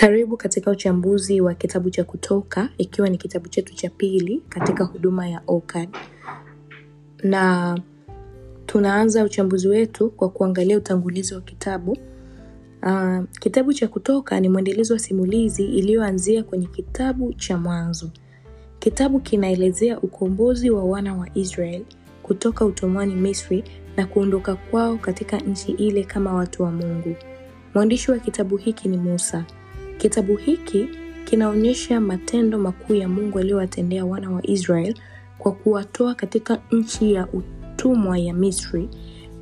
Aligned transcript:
Karibu 0.00 0.36
katika 0.36 0.70
uchambuzi 0.70 1.40
wa 1.40 1.54
kitabu 1.54 1.90
cha 1.90 2.04
Kutoka, 2.04 2.68
ikiwa 2.78 3.08
ni 3.08 3.18
kitabu 3.18 3.48
chetu 3.48 3.74
cha 3.74 3.90
pili 3.90 4.42
katika 4.48 4.84
huduma 4.84 5.28
ya 5.28 5.42
OCAD, 5.46 5.88
na 7.22 7.78
tunaanza 8.66 9.24
uchambuzi 9.24 9.68
wetu 9.68 10.10
kwa 10.10 10.28
kuangalia 10.28 10.76
utangulizi 10.76 11.34
wa 11.34 11.40
kitabu. 11.40 11.96
Uh, 12.82 13.18
kitabu 13.40 13.72
cha 13.72 13.88
Kutoka 13.88 14.40
ni 14.40 14.48
mwendelezo 14.48 14.94
wa 14.94 15.00
simulizi 15.00 15.64
iliyoanzia 15.64 16.42
kwenye 16.44 16.66
kitabu 16.66 17.32
cha 17.32 17.58
Mwanzo. 17.58 18.10
Kitabu 18.78 19.20
kinaelezea 19.20 20.00
ukombozi 20.00 20.70
wa 20.70 20.84
wana 20.84 21.14
wa 21.14 21.28
Israel 21.34 21.84
kutoka 22.22 22.64
utumwani 22.64 23.14
Misri 23.14 23.64
na 23.96 24.06
kuondoka 24.06 24.54
kwao 24.54 24.96
katika 24.98 25.38
nchi 25.38 25.72
ile 25.72 26.04
kama 26.04 26.34
watu 26.34 26.62
wa 26.62 26.70
Mungu. 26.72 27.16
Mwandishi 27.74 28.10
wa 28.10 28.18
kitabu 28.18 28.56
hiki 28.56 28.88
ni 28.88 28.96
Musa. 28.96 29.44
Kitabu 30.00 30.36
hiki 30.36 30.88
kinaonyesha 31.24 32.00
matendo 32.00 32.58
makuu 32.58 32.94
ya 32.94 33.08
Mungu 33.08 33.38
aliyowatendea 33.38 34.04
wana 34.04 34.30
wa 34.30 34.46
Israel 34.46 34.94
kwa 35.38 35.52
kuwatoa 35.52 36.14
katika 36.14 36.58
nchi 36.72 37.12
ya 37.12 37.28
utumwa 37.32 38.18
ya 38.18 38.34
Misri. 38.34 38.88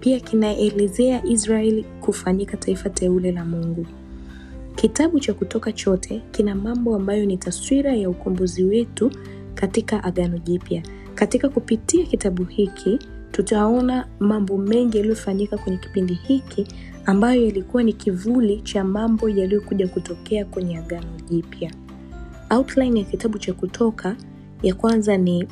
Pia 0.01 0.21
kinaelezea 0.21 1.25
Israeli 1.27 1.85
kufanyika 2.01 2.57
taifa 2.57 2.91
teule 2.91 3.33
la 3.33 3.45
Mungu. 3.45 3.87
Kitabu 4.75 5.21
cha 5.21 5.35
Kutoka 5.35 5.73
chote 5.73 6.23
kina 6.31 6.55
mambo 6.55 6.97
ambayo 6.97 7.27
ni 7.27 7.37
taswira 7.37 7.95
ya 7.97 8.11
ukombozi 8.11 8.65
wetu 8.65 9.11
katika 9.55 10.05
Agano 10.05 10.39
Jipya. 10.39 10.83
Katika 11.15 11.49
kupitia 11.49 12.07
kitabu 12.07 12.45
hiki 12.45 12.99
tutaona 13.33 14.09
mambo 14.21 14.59
mengi 14.59 14.97
yaliyofanyika 14.97 15.59
kwenye 15.59 15.79
kipindi 15.79 16.15
hiki 16.15 16.67
ambayo 17.07 17.45
yalikuwa 17.45 17.83
ni 17.83 17.93
kivuli 17.93 18.61
cha 18.61 18.85
mambo 18.85 19.29
yaliyokuja 19.29 19.89
kutokea 19.89 20.45
kwenye 20.45 20.79
Agano 20.79 21.21
Jipya. 21.31 21.73
Outline 22.51 22.99
ya 23.01 23.05
kitabu 23.05 23.39
cha 23.39 23.53
Kutoka 23.53 24.17
ya 24.63 24.75
kwanza 24.75 25.17
ni 25.17 25.49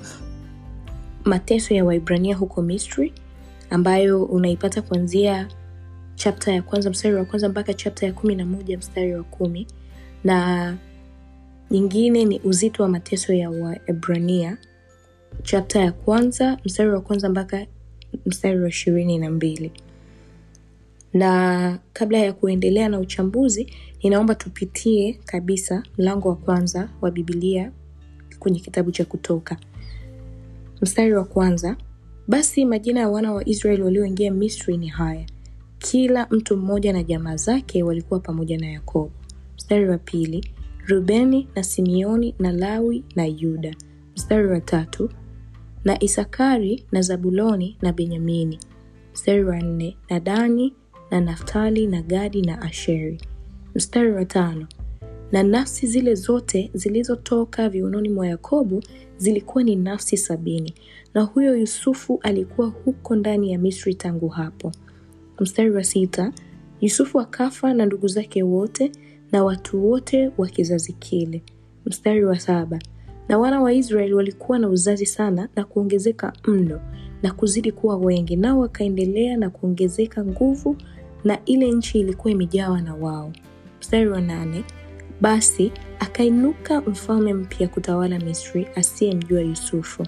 mateso 1.24 1.74
ya 1.74 1.84
Waibrania 1.84 2.36
huko 2.36 2.62
Misri 2.62 3.12
ambayo 3.70 4.24
unaipata 4.24 4.82
kuanzia 4.82 5.48
chapta 6.14 6.52
ya 6.52 6.62
kwanza 6.62 6.90
mstari 6.90 7.14
wa 7.14 7.24
kwanza 7.24 7.48
mpaka 7.48 7.74
chapta 7.74 8.06
ya 8.06 8.12
kumi 8.12 8.34
na 8.34 8.46
moja 8.46 8.78
mstari 8.78 9.14
wa 9.14 9.22
kumi 9.22 9.66
na 10.24 10.76
nyingine 11.70 12.24
ni 12.24 12.40
uzito 12.44 12.82
wa 12.82 12.88
mateso 12.88 13.32
ya 13.32 13.50
Waebrania 13.50 14.56
chapta 15.42 15.80
ya 15.80 15.92
kwanza 15.92 16.58
mstari 16.64 16.90
wa 16.90 17.00
kwanza 17.00 17.28
mpaka 17.28 17.66
mstari 18.26 18.60
wa 18.60 18.68
ishirini 18.68 19.18
na 19.18 19.30
mbili 19.30 19.72
na 21.12 21.78
kabla 21.92 22.18
ya 22.18 22.32
kuendelea 22.32 22.88
na 22.88 22.98
uchambuzi 23.00 23.72
ninaomba 24.02 24.34
tupitie 24.34 25.12
kabisa 25.24 25.82
mlango 25.98 26.28
wa 26.28 26.36
kwanza 26.36 26.88
wa 27.00 27.10
Biblia 27.10 27.72
kwenye 28.38 28.60
kitabu 28.60 28.90
cha 28.90 29.04
Kutoka. 29.04 29.56
Mstari 30.82 31.12
wa 31.14 31.24
kwanza, 31.24 31.76
basi 32.28 32.64
majina 32.64 33.00
ya 33.00 33.08
wana 33.08 33.32
wa 33.32 33.48
Israeli 33.48 33.82
walioingia 33.82 34.30
Misri 34.32 34.76
ni 34.76 34.88
haya, 34.88 35.26
kila 35.78 36.26
mtu 36.30 36.56
mmoja 36.56 36.92
na 36.92 37.02
jamaa 37.02 37.36
zake 37.36 37.82
walikuwa 37.82 38.20
pamoja 38.20 38.58
na 38.58 38.66
Yakobo. 38.70 39.10
Mstari 39.56 39.88
wa 39.88 39.98
pili, 39.98 40.50
Rubeni 40.86 41.48
na 41.54 41.62
Simeoni 41.62 42.34
na 42.38 42.52
Lawi 42.52 43.04
na 43.16 43.26
Yuda. 43.26 43.74
Mstari 44.16 44.46
wa 44.46 44.60
tatu, 44.60 45.10
na 45.86 46.02
Isakari 46.02 46.84
na 46.92 47.02
Zabuloni 47.02 47.76
na 47.82 47.92
Benyamini. 47.92 48.58
Mstari 49.12 49.44
wa 49.44 49.58
nne, 49.60 49.96
na 50.10 50.20
Dani 50.20 50.74
na 51.10 51.20
Naftali 51.20 51.86
na 51.86 52.02
Gadi 52.02 52.42
na 52.42 52.62
Asheri. 52.62 53.20
Mstari 53.74 54.12
wa 54.12 54.24
tano, 54.24 54.66
na 55.32 55.42
nafsi 55.42 55.86
zile 55.86 56.14
zote 56.14 56.70
zilizotoka 56.74 57.68
viunoni 57.68 58.08
mwa 58.08 58.26
Yakobo 58.26 58.82
zilikuwa 59.18 59.64
ni 59.64 59.76
nafsi 59.76 60.16
sabini, 60.16 60.74
na 61.14 61.22
huyo 61.22 61.56
Yusufu 61.56 62.18
alikuwa 62.22 62.66
huko 62.68 63.16
ndani 63.16 63.52
ya 63.52 63.58
Misri 63.58 63.94
tangu 63.94 64.28
hapo. 64.28 64.72
Mstari 65.40 65.70
wa 65.70 65.84
sita, 65.84 66.32
Yusufu 66.80 67.20
akafa 67.20 67.74
na 67.74 67.86
ndugu 67.86 68.08
zake 68.08 68.42
wote 68.42 68.92
na 69.32 69.44
watu 69.44 69.90
wote 69.90 70.30
wa 70.38 70.46
kizazi 70.48 70.92
kile. 70.92 71.42
Mstari 71.86 72.24
wa 72.24 72.38
saba, 72.40 72.78
na 73.28 73.38
wana 73.38 73.60
wa 73.60 73.72
Israeli 73.72 74.14
walikuwa 74.14 74.58
na 74.58 74.68
uzazi 74.68 75.06
sana 75.06 75.48
na 75.56 75.64
kuongezeka 75.64 76.32
mno 76.46 76.80
na 77.22 77.32
kuzidi 77.32 77.72
kuwa 77.72 77.96
wengi, 77.96 78.36
nao 78.36 78.58
wakaendelea 78.58 79.36
na 79.36 79.50
kuongezeka 79.50 80.24
nguvu, 80.24 80.76
na 81.24 81.38
ile 81.44 81.70
nchi 81.72 82.00
ilikuwa 82.00 82.32
imejawa 82.32 82.80
na 82.80 82.94
wao. 82.94 83.32
Mstari 83.80 84.08
wa 84.08 84.20
nane, 84.20 84.64
basi 85.20 85.72
akainuka 85.98 86.80
mfalme 86.80 87.34
mpya 87.34 87.68
kutawala 87.68 88.18
Misri 88.18 88.66
asiyemjua 88.74 89.40
Yusufu. 89.40 90.06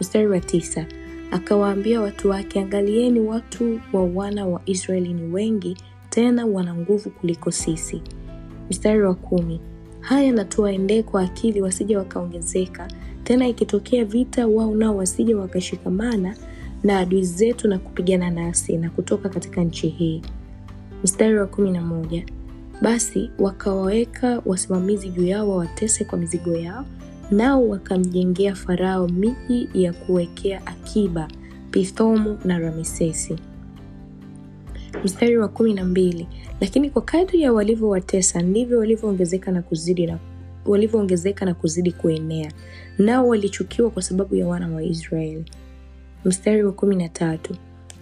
Mstari 0.00 0.26
wa 0.26 0.40
tisa, 0.40 0.86
akawaambia 1.30 2.00
watu 2.00 2.30
wake, 2.30 2.60
angalieni, 2.60 3.20
watu 3.20 3.80
wa 3.92 4.04
wana 4.04 4.46
wa 4.46 4.60
Israeli 4.66 5.12
ni 5.14 5.32
wengi, 5.32 5.76
tena 6.10 6.46
wana 6.46 6.74
nguvu 6.74 7.10
kuliko 7.10 7.50
sisi. 7.50 8.02
Mstari 8.70 9.02
wa 9.02 9.14
kumi, 9.14 9.60
haya 10.04 10.32
na 10.32 10.44
tuwaendee 10.44 11.02
kwa 11.02 11.22
akili, 11.22 11.60
wasije 11.62 11.96
wakaongezeka, 11.96 12.88
tena 13.24 13.48
ikitokea 13.48 14.04
vita, 14.04 14.46
wao 14.46 14.74
nao 14.74 14.96
wasije 14.96 15.34
wakashikamana 15.34 16.36
na 16.82 16.98
adui 16.98 17.24
zetu 17.24 17.68
na 17.68 17.78
kupigana 17.78 18.30
nasi 18.30 18.76
na 18.76 18.90
kutoka 18.90 19.28
katika 19.28 19.64
nchi 19.64 19.88
hii. 19.88 20.22
Mstari 21.04 21.38
wa 21.38 21.46
kumi 21.46 21.70
na 21.70 21.80
moja 21.82 22.24
basi 22.82 23.30
wakawaweka 23.38 24.42
wasimamizi 24.46 25.08
juu 25.08 25.24
yao 25.26 25.48
wawatese 25.50 26.04
kwa 26.04 26.18
mizigo 26.18 26.56
yao, 26.56 26.84
nao 27.30 27.68
wakamjengea 27.68 28.54
Farao 28.54 29.08
miji 29.08 29.68
ya 29.74 29.92
kuwekea 29.92 30.66
akiba, 30.66 31.28
Pithomu 31.70 32.38
na 32.44 32.58
Ramesesi. 32.58 33.36
Mstari 35.04 35.38
wa 35.38 35.48
kumi 35.48 35.74
na 35.74 35.84
mbili 35.84 36.26
lakini 36.60 36.90
kwa 36.90 37.02
kadri 37.02 37.40
ya 37.42 37.52
walivyowatesa 37.52 38.42
ndivyo 38.42 38.78
walivyoongezeka 38.78 39.52
na 39.52 39.62
kuzidi 39.62 40.06
na 40.06 40.18
walivyoongezeka 40.66 41.44
na 41.44 41.54
kuzidi 41.54 41.92
kuenea, 41.92 42.52
nao 42.98 43.28
walichukiwa 43.28 43.90
kwa 43.90 44.02
sababu 44.02 44.34
ya 44.34 44.46
wana 44.46 44.68
wa 44.68 44.82
Israeli. 44.82 45.44
Mstari 46.24 46.64
wa 46.64 46.72
kumi 46.72 46.96
na 46.96 47.08
tatu 47.08 47.56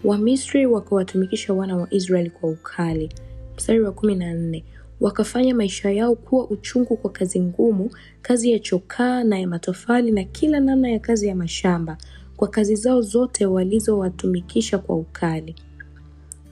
Wamisri 0.04 0.66
wakawatumikisha 0.66 1.52
wana 1.54 1.76
wa 1.76 1.86
Israeli 1.94 2.30
kwa 2.30 2.50
ukali. 2.50 3.08
Mstari 3.56 3.80
wa 3.80 3.92
kumi 3.92 4.14
na 4.14 4.34
nne 4.34 4.64
wakafanya 5.00 5.54
maisha 5.54 5.90
yao 5.90 6.14
kuwa 6.14 6.50
uchungu 6.50 6.96
kwa 6.96 7.10
kazi 7.10 7.40
ngumu, 7.40 7.90
kazi 8.22 8.52
ya 8.52 8.58
chokaa 8.58 9.24
na 9.24 9.38
ya 9.38 9.48
matofali 9.48 10.10
na 10.10 10.24
kila 10.24 10.60
namna 10.60 10.88
ya 10.90 10.98
kazi 10.98 11.26
ya 11.28 11.34
mashamba, 11.36 11.96
kwa 12.36 12.48
kazi 12.48 12.76
zao 12.76 13.02
zote 13.02 13.46
walizowatumikisha 13.46 14.78
kwa 14.78 14.96
ukali. 14.96 15.54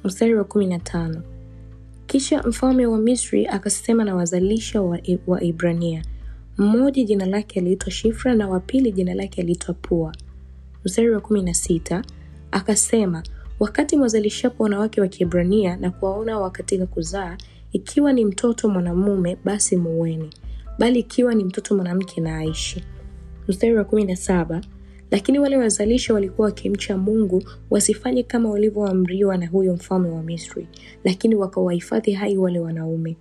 Mstari 0.05 0.35
wa 0.35 0.45
kumi 0.45 0.67
na 0.67 0.79
tano. 0.79 1.23
Kisha 2.07 2.43
mfalme 2.43 2.87
wa 2.87 2.99
Misri 2.99 3.47
akasema 3.47 4.05
na 4.05 4.15
wazalisha 4.15 4.83
wa, 4.83 4.99
wa 5.27 5.43
Ibrania, 5.43 6.03
mmoja 6.59 7.05
jina 7.05 7.27
lake 7.27 7.61
aliitwa 7.61 7.91
Shifra 7.91 8.35
na 8.35 8.49
wa 8.49 8.61
pili 8.61 8.93
jina 8.93 9.15
lake 9.15 9.41
aliitwa 9.41 9.75
Pua. 9.75 10.13
Mstari 10.85 11.11
wa 11.11 11.21
kumi 11.21 11.43
na 11.43 11.55
sita. 11.55 12.05
Akasema 12.51 13.23
wakati 13.61 13.97
mwazalishapo 13.97 14.63
wanawake 14.63 15.01
wa 15.01 15.09
Kiebrania 15.09 15.77
na 15.77 15.91
kuwaona 15.91 16.39
wakatika 16.39 16.87
kuzaa, 16.87 17.37
ikiwa 17.73 18.13
ni 18.13 18.25
mtoto 18.25 18.69
mwanamume 18.69 19.37
basi 19.45 19.77
muweni, 19.77 20.31
bali 20.79 20.99
ikiwa 20.99 21.35
ni 21.35 21.45
mtoto 21.45 21.75
mwanamke 21.77 22.21
na 22.21 22.39
aishi. 22.39 22.85
Mstari 23.49 23.75
wa 23.77 23.85
kumi 23.85 24.05
na 24.05 24.17
saba 24.17 24.61
lakini 25.11 25.39
wale 25.39 25.57
wazalisha 25.57 26.15
walikuwa 26.15 26.47
wakimcha 26.47 26.99
Mungu, 26.99 27.43
wasifanye 27.71 28.23
kama 28.23 28.51
walivyoamriwa 28.51 29.37
na 29.37 29.47
huyo 29.47 29.75
mfalme 29.75 30.09
wa 30.09 30.23
Misri, 30.23 30.67
lakini 31.05 31.35
wakawahifadhi 31.35 32.13
hai 32.13 32.37
wale 32.37 32.59
wanaume. 32.61 33.17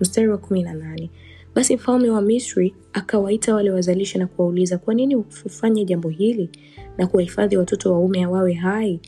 Mstari 0.00 0.28
wa 0.28 0.38
kumi 0.38 0.62
na 0.62 0.74
nane 0.74 1.10
basi 1.56 1.74
mfalme 1.76 2.10
wa 2.10 2.22
Misri 2.22 2.74
akawaita 2.92 3.54
wale 3.54 3.70
wazalisha 3.70 4.18
na 4.18 4.26
kuwauliza, 4.26 4.78
kwa 4.78 4.94
nini 4.94 5.14
hufanye 5.14 5.84
jambo 5.84 6.08
hili 6.08 6.50
na 6.98 7.06
kuwahifadhi 7.06 7.56
watoto 7.56 7.92
waume 7.92 8.26
wawe 8.26 8.52
hai? 8.52 9.00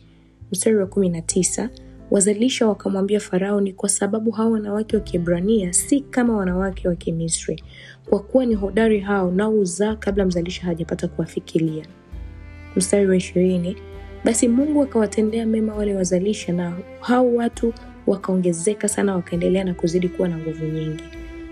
Mstari 0.52 0.76
wa 0.76 0.86
kumi 0.86 1.08
na 1.08 1.22
tisa 1.22 1.70
wazalisha 2.10 2.68
wakamwambia 2.68 3.20
Farao, 3.20 3.60
ni 3.60 3.72
kwa 3.72 3.88
sababu 3.88 4.30
hao 4.30 4.50
wanawake 4.50 4.96
wa 4.96 5.02
Kiebrania 5.02 5.72
si 5.72 6.00
kama 6.00 6.36
wanawake 6.36 6.88
wa 6.88 6.94
Kimisri, 6.96 7.62
kwa 8.10 8.18
kuwa 8.20 8.46
ni 8.46 8.54
hodari 8.54 9.00
hao, 9.00 9.30
nao 9.30 9.50
huzaa 9.50 9.96
kabla 9.96 10.24
mzalisho 10.26 10.62
hajapata 10.62 11.08
kuwafikilia. 11.08 11.86
Mstari 12.76 13.06
wa 13.06 13.16
ishirini 13.16 13.76
basi 14.24 14.48
Mungu 14.48 14.82
akawatendea 14.82 15.46
mema 15.46 15.74
wale 15.74 15.94
wazalisha, 15.94 16.52
na 16.52 16.72
hao 17.00 17.34
watu 17.34 17.72
wakaongezeka 18.06 18.88
sana, 18.88 19.14
wakaendelea 19.16 19.64
na 19.64 19.74
kuzidi 19.74 20.08
kuwa 20.08 20.28
na 20.28 20.38
nguvu 20.38 20.64
nyingi. 20.64 21.04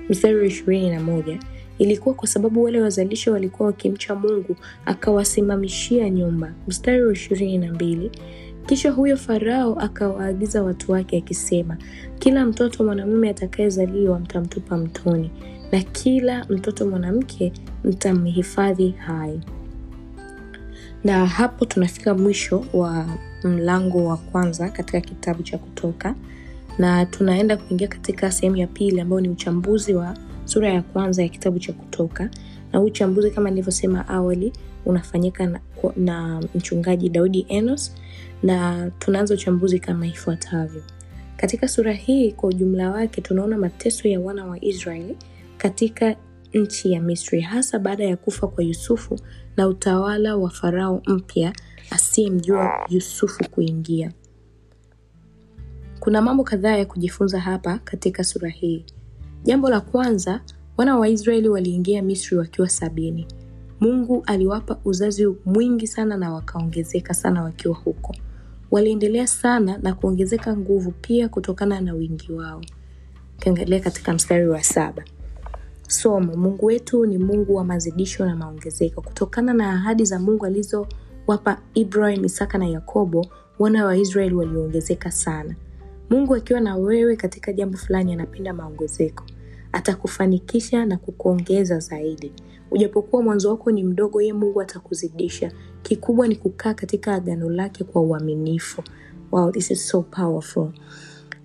Mstari 0.09 0.37
wa 0.37 0.47
ishirini 0.47 0.91
na 0.91 1.01
moja 1.01 1.39
ilikuwa 1.79 2.15
kwa 2.15 2.29
sababu 2.29 2.63
wale 2.63 2.81
wazalisha 2.81 3.33
walikuwa 3.33 3.67
wakimcha 3.67 4.15
Mungu, 4.15 4.57
akawasimamishia 4.87 6.11
nyumba. 6.11 6.53
Mstari 6.69 7.05
wa 7.05 7.13
ishirini 7.13 7.59
na 7.59 7.73
mbili 7.73 8.11
Kisha 8.67 8.91
huyo 8.91 9.17
Farao 9.17 9.75
akawaagiza 9.81 10.63
watu 10.63 10.93
wake 10.93 11.17
akisema, 11.19 11.77
kila 12.19 12.47
mtoto 12.47 12.85
mwanamume 12.85 13.31
atakayezaliwa 13.31 14.19
mtamtupa 14.21 14.77
mtoni, 14.77 15.31
na 15.73 15.81
kila 15.83 16.45
mtoto 16.49 16.87
mwanamke 16.87 17.53
mtamhifadhi 17.85 18.91
hai. 18.91 19.41
Na 21.06 21.26
hapo 21.26 21.64
tunafika 21.64 22.14
mwisho 22.14 22.64
wa 22.73 23.06
mlango 23.44 24.05
wa 24.05 24.17
kwanza 24.17 24.69
katika 24.69 25.00
kitabu 25.00 25.43
cha 25.43 25.58
Kutoka, 25.58 26.14
na 26.79 27.06
tunaenda 27.06 27.56
kuingia 27.56 27.88
katika 27.88 28.32
sehemu 28.32 28.56
ya 28.56 28.67
pili 28.67 29.00
ambayo 29.00 29.20
ni 29.20 29.29
uchambuzi 29.29 29.94
wa 29.94 30.17
sura 30.44 30.69
ya 30.73 30.82
kwanza 30.82 31.23
ya 31.23 31.29
kitabu 31.29 31.58
cha 31.58 31.73
Kutoka. 31.73 32.31
Na 32.73 32.79
huu 32.79 32.85
uchambuzi 32.85 33.31
kama 33.31 33.50
nilivyosema 33.50 34.08
awali 34.08 34.53
unafanyika 34.87 35.47
na, 35.47 35.61
na 35.97 36.43
mchungaji 36.55 37.08
Daudi 37.08 37.47
Enos, 37.49 37.94
na 38.43 38.91
tunaanza 38.99 39.35
uchambuzi 39.35 39.79
kama 39.79 40.06
ifuatavyo. 40.06 40.82
Katika 41.37 41.69
sura 41.69 41.93
hii 41.93 42.32
kwa 42.32 42.49
ujumla 42.49 42.91
wake 42.91 43.20
tunaona 43.20 43.58
mateso 43.58 44.08
ya 44.08 44.20
wana 44.20 44.47
wa 44.47 44.64
Israeli 44.64 45.17
katika 45.58 46.17
nchi 46.54 46.93
ya 46.93 47.00
Misri, 47.02 47.40
hasa 47.40 47.78
baada 47.78 48.04
ya 48.04 48.16
kufa 48.16 48.46
kwa 48.46 48.64
Yusufu 48.64 49.19
na 49.56 49.69
utawala 49.69 50.37
wa 50.37 50.50
Farao 50.50 51.02
mpya 51.06 51.52
asiyemjua 51.90 52.70
Yusufu 52.88 53.50
kuingia. 53.50 54.12
Kuna 56.00 56.22
mambo 56.22 56.44
kadhaa 56.44 56.76
ya 56.76 56.87
kujifunza 56.87 57.40
hapa 57.40 57.78
katika 57.78 58.25
sura 58.25 58.48
hii. 58.48 58.84
Jambo 59.44 59.70
la 59.70 59.81
kwanza, 59.81 60.40
wana 60.76 60.96
wa 60.98 61.08
Israeli 61.08 61.48
waliingia 61.48 62.02
Misri 62.02 62.37
wakiwa 62.37 62.69
sabini. 62.69 63.26
Mungu 63.81 64.22
aliwapa 64.26 64.78
uzazi 64.84 65.26
mwingi 65.44 65.87
sana 65.87 66.16
na 66.16 66.32
wakaongezeka 66.32 67.14
sana 67.14 67.43
wakiwa 67.43 67.75
huko. 67.75 68.16
Waliendelea 68.70 69.26
sana 69.26 69.78
na 69.78 69.94
kuongezeka 69.94 70.56
nguvu 70.56 70.90
pia 71.00 71.28
kutokana 71.28 71.81
na 71.81 71.94
wingi 71.94 72.32
wao. 72.32 72.62
Ukiangalia 73.38 73.81
katika 73.81 74.12
mstari 74.12 74.48
wa 74.48 74.62
saba. 74.62 75.04
Somo: 75.88 76.37
Mungu 76.37 76.67
wetu 76.67 77.06
ni 77.06 77.19
Mungu 77.19 77.55
wa 77.55 77.65
mazidisho 77.65 78.27
na 78.27 78.37
maongezeko. 78.37 79.03
Kutokana 79.03 79.53
na 79.55 79.71
ahadi 79.73 80.05
za 80.05 80.19
Mungu 80.19 80.47
alizowapa 80.47 81.59
Ibrahim, 81.75 82.25
Isaka 82.25 82.59
na 82.59 82.67
Yakobo, 82.67 83.27
wana 83.59 83.85
wa 83.87 83.97
Israeli 83.97 84.35
waliongezeka 84.35 85.11
sana. 85.11 85.55
Mungu 86.11 86.35
akiwa 86.35 86.61
na 86.61 86.77
wewe 86.77 87.17
katika 87.17 87.53
jambo 87.53 87.79
fulani, 87.79 88.12
anapenda 88.12 88.53
maongezeko. 88.53 89.25
Atakufanikisha 89.73 90.87
na 90.87 90.97
kukuongeza 90.97 91.79
zaidi. 91.79 92.32
Ujapokuwa 92.71 93.23
mwanzo 93.23 93.50
wako 93.50 93.71
ni 93.71 93.85
mdogo, 93.85 94.21
yeye 94.21 94.32
Mungu 94.32 94.61
atakuzidisha. 94.61 95.53
Kikubwa 95.82 96.29
ni 96.29 96.37
kukaa 96.37 96.75
katika 96.75 97.15
agano 97.15 97.50
lake 97.50 97.85
kwa 97.85 98.03
uaminifu. 98.03 98.82
Wow, 99.32 99.50
this 99.53 99.71
is 99.71 99.89
so 99.89 100.03
powerful. 100.03 100.69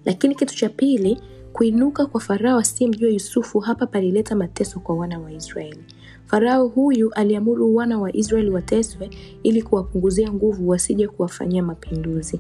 Lakini 0.05 0.35
kitu 0.35 0.55
cha 0.55 0.69
pili, 0.69 1.21
kuinuka 1.53 2.05
kwa 2.05 2.21
Farao 2.21 2.57
asiyemjua 2.57 3.09
Yusufu 3.09 3.59
hapa 3.59 3.87
palileta 3.87 4.35
mateso 4.35 4.79
kwa 4.79 4.95
wana 4.95 5.19
wa 5.19 5.31
Israeli. 5.31 5.83
Farao 6.25 6.67
huyu 6.67 7.13
aliamuru 7.13 7.75
wana 7.75 7.99
wa 7.99 8.15
Israeli 8.15 8.49
wateswe 8.49 9.09
ili 9.43 9.61
kuwapunguzia 9.61 10.31
nguvu 10.33 10.69
wasije 10.69 11.07
kuwafanyia 11.07 11.63
mapinduzi. 11.63 12.39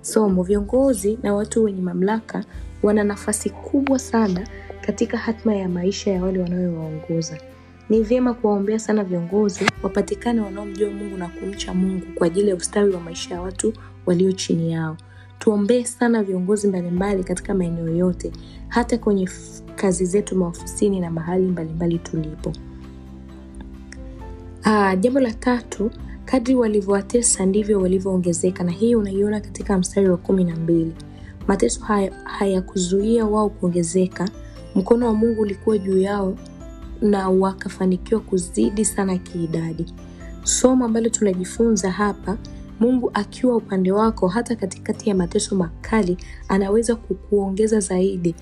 Somo: 0.00 0.42
viongozi 0.42 1.18
na 1.22 1.34
watu 1.34 1.64
wenye 1.64 1.82
mamlaka 1.82 2.44
wana 2.82 3.04
nafasi 3.04 3.50
kubwa 3.50 3.98
sana 3.98 4.48
katika 4.80 5.18
hatma 5.18 5.54
ya 5.54 5.68
maisha 5.68 6.10
ya 6.10 6.22
wale 6.22 6.38
wanaowaongoza. 6.38 7.38
Ni 7.88 8.02
vyema 8.02 8.34
kuwaombea 8.34 8.78
sana 8.78 9.04
viongozi 9.04 9.66
wapatikane 9.82 10.40
wanaomjua 10.40 10.90
Mungu 10.90 11.16
na 11.16 11.28
kumcha 11.28 11.74
Mungu 11.74 12.06
kwa 12.14 12.26
ajili 12.26 12.48
ya 12.48 12.56
ustawi 12.56 12.90
wa 12.90 13.00
maisha 13.00 13.34
ya 13.34 13.40
watu 13.42 13.72
walio 14.06 14.32
chini 14.32 14.72
yao. 14.72 14.96
Tuombee 15.38 15.84
sana 15.84 16.22
viongozi 16.22 16.68
mbalimbali 16.68 17.24
katika 17.24 17.54
maeneo 17.54 17.88
yote, 17.88 18.32
hata 18.68 18.98
kwenye 18.98 19.28
kazi 19.76 20.06
zetu 20.06 20.36
maofisini 20.36 21.00
na 21.00 21.10
mahali 21.10 21.46
mbalimbali 21.46 21.98
tulipo. 21.98 22.52
Aa, 24.64 24.96
jambo 24.96 25.20
la 25.20 25.32
tatu, 25.32 25.90
kadri 26.24 26.54
walivyowatesa 26.54 27.46
ndivyo 27.46 27.80
walivyoongezeka, 27.80 28.64
na 28.64 28.70
hii 28.70 28.94
unaiona 28.94 29.40
katika 29.40 29.78
mstari 29.78 30.08
wa 30.10 30.16
kumi 30.16 30.44
na 30.44 30.56
mbili. 30.56 30.92
Mateso 31.48 31.80
hayakuzuia 32.24 33.22
haya 33.22 33.34
wao 33.34 33.48
kuongezeka, 33.48 34.28
mkono 34.74 35.06
wa 35.06 35.14
Mungu 35.14 35.40
ulikuwa 35.42 35.78
juu 35.78 35.98
yao 35.98 36.34
na 37.02 37.28
wakafanikiwa 37.28 38.20
kuzidi 38.20 38.84
sana 38.84 39.18
kiidadi. 39.18 39.86
Somo 40.44 40.84
ambalo 40.84 41.08
tunajifunza 41.08 41.90
hapa, 41.90 42.36
Mungu 42.80 43.10
akiwa 43.14 43.56
upande 43.56 43.92
wako, 43.92 44.28
hata 44.28 44.56
katikati 44.56 45.08
ya 45.08 45.14
mateso 45.14 45.56
makali, 45.56 46.16
anaweza 46.48 46.96
kukuongeza 46.96 47.80
zaidi. 47.80 48.34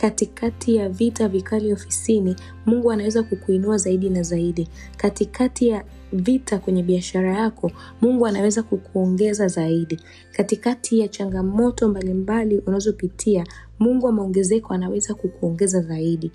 Katikati 0.00 0.76
ya 0.76 0.88
vita 0.88 1.28
vikali 1.28 1.72
ofisini, 1.72 2.36
Mungu 2.66 2.92
anaweza 2.92 3.22
kukuinua 3.22 3.76
zaidi 3.78 4.10
na 4.10 4.22
zaidi. 4.22 4.68
Katikati 4.96 5.68
ya 5.68 5.84
vita 6.12 6.58
kwenye 6.58 6.82
biashara 6.82 7.34
yako, 7.38 7.70
Mungu 8.00 8.26
anaweza 8.26 8.62
kukuongeza 8.62 9.48
zaidi. 9.48 10.00
Katikati 10.32 10.98
ya 11.00 11.08
changamoto 11.08 11.88
mbalimbali 11.88 12.58
unazopitia, 12.58 13.46
Mungu 13.78 14.06
wa 14.06 14.12
maongezeko 14.12 14.74
anaweza 14.74 15.14
kukuongeza 15.14 15.80
zaidi 15.80 16.32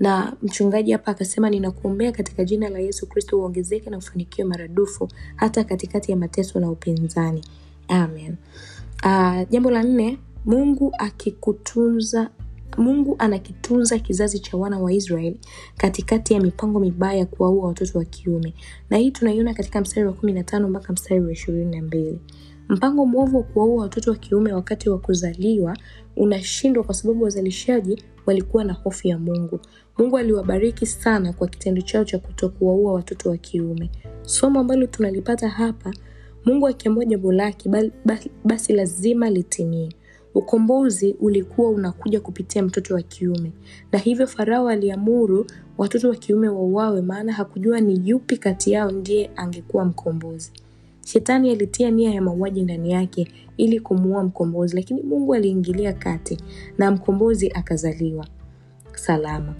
na 0.00 0.32
mchungaji 0.42 0.92
hapa 0.92 1.10
akasema, 1.10 1.50
ninakuombea 1.50 2.12
katika 2.12 2.44
jina 2.44 2.68
la 2.68 2.78
Yesu 2.78 3.06
Kristo 3.06 3.38
uongezeke 3.40 3.90
na 3.90 3.98
ufanikiwe 3.98 4.48
maradufu 4.48 5.08
hata 5.36 5.64
katikati 5.64 6.10
ya 6.10 6.16
mateso 6.16 6.60
na 6.60 6.70
upinzani. 6.70 7.44
Amen. 7.88 8.36
Uh, 9.04 9.48
jambo 9.50 9.70
la 9.70 9.82
nne, 9.82 10.18
Mungu 10.44 10.92
akikutunza 10.98 12.30
Mungu 12.78 13.16
anakitunza 13.18 13.98
kizazi 13.98 14.38
cha 14.38 14.56
wana 14.56 14.78
wa 14.78 14.92
Israeli 14.92 15.40
katikati 15.76 16.34
ya 16.34 16.40
mipango 16.40 16.80
mibaya 16.80 17.18
ya 17.18 17.26
kuwaua 17.26 17.66
watoto 17.66 17.98
wa 17.98 18.04
kiume, 18.04 18.54
na 18.90 18.96
hii 18.96 19.10
tunaiona 19.10 19.54
katika 19.54 19.80
mstari 19.80 20.06
wa 20.06 20.12
kumi 20.12 20.32
na 20.32 20.44
tano 20.44 20.68
mpaka 20.68 20.92
mstari 20.92 21.20
wa 21.20 21.32
ishirini 21.32 21.76
na 21.76 21.82
mbili. 21.82 22.18
Mpango 22.68 23.06
mwovu 23.06 23.36
wa 23.36 23.42
kuwaua 23.42 23.82
watoto 23.82 24.10
wa 24.10 24.16
kiume 24.16 24.52
wakati 24.52 24.90
wa 24.90 24.98
kuzaliwa 24.98 25.76
unashindwa 26.16 26.84
kwa 26.84 26.94
sababu 26.94 27.24
wazalishaji 27.24 28.02
walikuwa 28.26 28.64
na 28.64 28.72
hofu 28.72 29.08
ya 29.08 29.18
Mungu. 29.18 29.60
Mungu 29.98 30.18
aliwabariki 30.18 30.86
sana 30.86 31.32
kwa 31.32 31.48
kitendo 31.48 31.82
chao 31.82 32.04
cha 32.04 32.18
kutokuwaua 32.18 32.92
watoto 32.92 33.30
wa 33.30 33.36
kiume. 33.36 33.90
Somo 34.22 34.60
ambalo 34.60 34.86
tunalipata 34.86 35.48
hapa, 35.48 35.92
Mungu 36.44 36.66
akiamua 36.66 37.04
jambo 37.04 37.32
lake 37.32 37.70
basi 38.44 38.72
lazima 38.72 39.30
litimie. 39.30 39.88
Ukombozi 40.34 41.16
ulikuwa 41.20 41.70
unakuja 41.70 42.20
kupitia 42.20 42.62
mtoto 42.62 42.94
wa 42.94 43.02
kiume, 43.02 43.52
na 43.92 43.98
hivyo 43.98 44.26
Farao 44.26 44.68
aliamuru 44.68 45.46
watoto 45.78 46.08
wa 46.08 46.16
kiume 46.16 46.48
wauawe, 46.48 47.02
maana 47.02 47.32
hakujua 47.32 47.80
ni 47.80 48.08
yupi 48.08 48.36
kati 48.36 48.72
yao 48.72 48.90
ndiye 48.90 49.30
angekuwa 49.36 49.84
mkombozi. 49.84 50.52
Shetani 51.04 51.50
alitia 51.50 51.90
nia 51.90 52.10
ya 52.14 52.22
mauaji 52.22 52.62
ndani 52.62 52.92
yake 52.92 53.28
ili 53.56 53.80
kumuua 53.80 54.24
mkombozi, 54.24 54.76
lakini 54.76 55.02
Mungu 55.02 55.34
aliingilia 55.34 55.92
kati 55.92 56.38
na 56.78 56.90
mkombozi 56.90 57.50
akazaliwa 57.50 58.26
salama. 58.98 59.54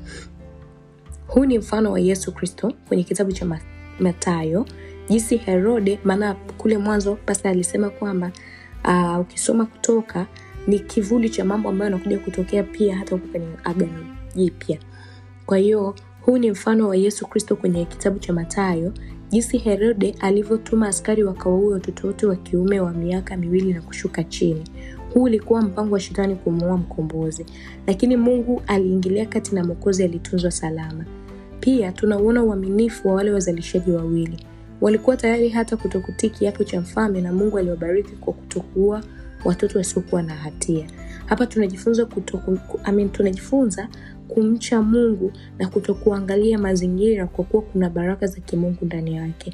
Huu 1.27 1.45
ni 1.45 1.59
mfano 1.59 1.93
wa 1.93 2.01
Yesu 2.01 2.33
Kristo 2.33 2.73
kwenye 2.89 3.03
kitabu 3.05 3.33
cha 3.33 3.47
Mathayo, 4.01 4.67
jinsi 5.09 5.37
Herode, 5.37 5.99
maana 6.05 6.35
kule 6.35 6.79
mwanzo 6.79 7.19
basi 7.27 7.49
alisema 7.49 7.91
kwamba 7.91 8.31
uh, 8.85 9.21
ukisoma 9.21 9.67
Kutoka 9.67 10.27
ni 10.67 10.79
kivuli 10.79 11.31
cha 11.31 11.45
mambo 11.45 11.69
ambayo 11.69 11.91
yanakuja 11.91 12.19
kutokea 12.19 12.63
pia 12.63 12.97
hata 12.97 13.15
huko 13.15 13.29
kwenye 13.29 13.47
Agano 13.65 14.07
Jipya. 14.37 14.79
Kwa 15.47 15.59
hiyo 15.59 15.95
huu 16.21 16.39
ni 16.39 16.51
mfano 16.51 16.89
wa 16.89 16.97
Yesu 16.97 17.27
Kristo 17.27 17.57
kwenye 17.57 17.85
kitabu 17.85 18.19
cha 18.19 18.33
Mathayo, 18.33 18.93
jinsi 19.31 19.59
Herode 19.59 20.15
alivyotuma 20.21 20.89
askari 20.89 21.25
wakawaue 21.25 21.73
watoto 21.75 22.07
wote 22.07 22.27
wa 22.27 22.37
kiume 22.37 22.81
wa 22.81 22.93
miaka 22.93 23.37
miwili 23.37 23.73
na 23.73 23.83
kushuka 23.83 24.25
chini. 24.25 24.65
Huu 25.15 25.23
ulikuwa 25.23 25.63
mpango 25.63 25.95
wa 25.95 26.01
shetani 26.01 26.35
kumuua 26.37 26.77
mkombozi, 26.77 27.47
lakini 27.87 28.17
Mungu 28.17 28.63
aliingilia 28.67 29.27
kati 29.27 29.55
na 29.55 29.65
mwokozi 29.65 30.05
alitunzwa 30.05 30.51
salama. 30.51 31.05
Pia 31.61 31.93
tunauona 31.93 32.43
uaminifu 32.43 33.09
wa 33.09 33.15
wale 33.15 33.31
wazalishaji 33.33 33.91
wawili, 33.91 34.47
walikuwa 34.81 35.17
tayari 35.17 35.49
hata 35.49 35.77
kutokutii 35.77 36.31
kiapo 36.31 36.65
cha 36.65 36.81
mfalme, 36.81 37.21
na 37.21 37.33
Mungu 37.33 37.59
aliwabariki 37.59 38.13
kwa 38.17 38.33
kutokuua 38.33 39.03
watoto 39.45 39.79
wasiokuwa 39.79 40.23
na 40.23 40.35
hatia. 40.35 40.87
Hapa 41.27 41.47
tunajifunza 41.47 42.07
kutoku, 42.07 42.59
I 42.85 42.93
mean, 42.93 43.09
tunajifunza 43.11 43.89
kumcha 44.29 44.83
Mungu 44.83 45.33
na 45.59 45.69
kutokuangalia 45.69 46.59
mazingira 46.59 47.27
kwa 47.27 47.45
kuwa 47.45 47.63
kuna 47.63 47.91
baraka 47.91 48.27
za 48.27 48.41
kimungu 48.41 48.85
ndani 48.85 49.17
yake. 49.17 49.53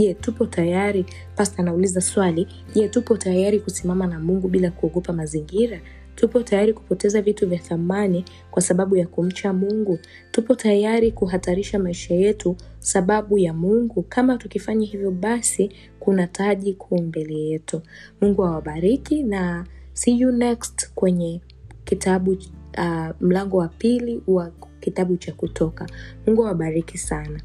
Je, 0.00 0.14
tupo 0.14 0.46
tayari? 0.46 1.06
Pasta 1.36 1.58
anauliza 1.62 2.00
swali, 2.00 2.46
je, 2.74 2.88
tupo 2.88 3.16
tayari 3.16 3.60
kusimama 3.60 4.06
na 4.06 4.20
Mungu 4.20 4.48
bila 4.48 4.70
kuogopa 4.70 5.12
mazingira? 5.12 5.80
Tupo 6.14 6.42
tayari 6.42 6.72
kupoteza 6.72 7.22
vitu 7.22 7.48
vya 7.48 7.58
thamani 7.58 8.24
kwa 8.50 8.62
sababu 8.62 8.96
ya 8.96 9.06
kumcha 9.06 9.52
Mungu? 9.52 9.98
Tupo 10.30 10.54
tayari 10.54 11.12
kuhatarisha 11.12 11.78
maisha 11.78 12.14
yetu 12.14 12.56
sababu 12.78 13.38
ya 13.38 13.54
Mungu? 13.54 14.02
Kama 14.08 14.38
tukifanya 14.38 14.86
hivyo, 14.86 15.10
basi 15.10 15.70
kuna 15.98 16.26
taji 16.26 16.74
kuu 16.74 17.02
mbele 17.02 17.34
yetu. 17.34 17.82
Mungu 18.20 18.44
awabariki 18.44 19.22
na 19.22 19.66
see 19.92 20.20
you 20.20 20.32
next 20.32 20.90
kwenye 20.94 21.40
kitabu 21.84 22.30
uh, 22.78 23.08
mlango 23.20 23.56
wa 23.56 23.68
pili 23.68 24.22
wa 24.26 24.52
kitabu 24.80 25.16
cha 25.16 25.32
Kutoka. 25.32 25.86
Mungu 26.26 26.44
awabariki 26.46 26.98
sana. 26.98 27.40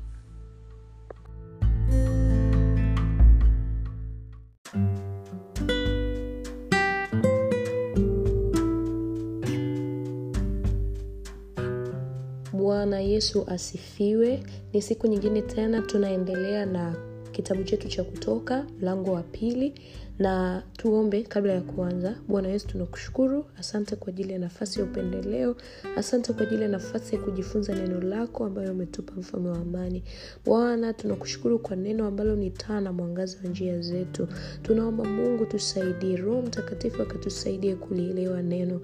Bwana 12.85 12.99
Yesu 13.01 13.43
asifiwe. 13.47 14.43
Ni 14.73 14.81
siku 14.81 15.07
nyingine 15.07 15.41
tena 15.41 15.81
tunaendelea 15.81 16.65
na 16.65 16.95
kitabu 17.31 17.63
chetu 17.63 17.87
cha 17.87 18.03
Kutoka 18.03 18.65
mlango 18.81 19.11
wa 19.11 19.23
pili, 19.23 19.73
na 20.19 20.63
tuombe 20.77 21.21
kabla 21.23 21.53
ya 21.53 21.61
kuanza. 21.61 22.15
Bwana 22.27 22.47
Yesu, 22.47 22.67
tunakushukuru, 22.67 23.45
asante 23.59 23.95
kwa 23.95 24.07
ajili 24.09 24.33
ya 24.33 24.39
nafasi 24.39 24.79
ya 24.79 24.85
upendeleo, 24.85 25.55
asante 25.97 26.33
kwa 26.33 26.43
ajili 26.43 26.61
ya 26.61 26.67
nafasi 26.67 27.15
ya 27.15 27.21
kujifunza 27.21 27.75
neno 27.75 28.01
lako 28.01 28.45
ambayo 28.45 28.71
umetupa, 28.71 29.13
mfalme 29.17 29.49
wa 29.49 29.57
amani. 29.57 30.03
Bwana, 30.45 30.93
tunakushukuru 30.93 31.59
kwa 31.59 31.75
neno 31.75 32.05
ambalo 32.07 32.35
ni 32.35 32.51
taa 32.51 32.81
na 32.81 32.93
mwangaza 32.93 33.37
wa 33.43 33.49
njia 33.49 33.79
zetu. 33.81 34.27
Tunaomba 34.61 35.03
Mungu 35.03 35.45
tusaidie, 35.45 36.15
Roho 36.17 36.41
Mtakatifu 36.41 37.01
akatusaidie 37.01 37.75
kulielewa 37.75 38.41
neno, 38.41 38.81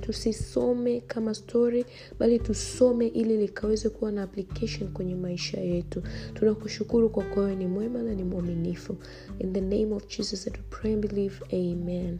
tusisome 0.00 1.00
kama 1.00 1.34
story, 1.34 1.84
bali 2.18 2.38
tusome 2.38 3.06
ili 3.06 3.36
likaweze 3.36 3.88
kuwa 3.88 4.12
na 4.12 4.22
application 4.22 4.88
kwenye 4.92 5.14
maisha 5.14 5.60
yetu. 5.60 6.02
Tunakushukuru 6.34 7.10
kwa 7.10 7.24
kuwa 7.24 7.54
ni 7.54 7.66
mwema 7.66 8.02
na 8.02 8.14
ni 8.14 8.24
mwaminifu. 8.24 8.96
In 9.38 9.52
the 9.52 9.60
name 9.60 9.94
of 9.94 10.06
Jesus 10.18 10.50
pray 10.70 10.92
and 10.92 11.02
believe, 11.08 11.34
amen. 11.52 12.18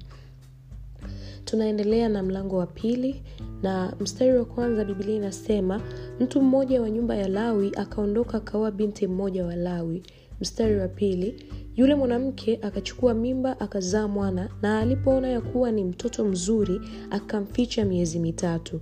Tunaendelea 1.45 2.09
na 2.09 2.23
mlango 2.23 2.57
wa 2.57 2.67
pili 2.67 3.23
na 3.63 3.93
mstari 4.01 4.39
wa 4.39 4.45
kwanza. 4.45 4.85
bibilia 4.85 5.15
inasema 5.17 5.81
mtu 6.21 6.43
mmoja 6.43 6.83
wa 6.83 6.91
nyumba 6.91 7.17
ya 7.17 7.29
Lawi 7.29 7.73
akaondoka 7.77 8.39
akaoa 8.39 8.71
binti 8.71 9.07
mmoja 9.07 9.45
wa 9.47 9.57
Lawi. 9.57 10.03
Mstari 10.41 10.77
wa 10.77 10.89
pili, 10.89 11.45
yule 11.77 11.95
mwanamke 11.95 12.59
akachukua 12.63 13.15
mimba 13.15 13.61
akazaa 13.61 14.09
mwana, 14.09 14.49
na 14.63 14.79
alipoona 14.81 15.29
ya 15.29 15.41
kuwa 15.41 15.71
ni 15.73 15.85
mtoto 15.85 16.25
mzuri 16.25 16.81
akamficha 17.11 17.85
miezi 17.85 18.19
mitatu. 18.19 18.81